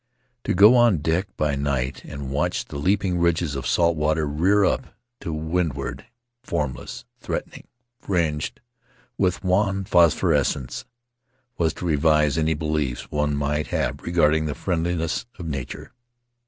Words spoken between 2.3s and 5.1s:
watch the leaping ridges of salt water rear up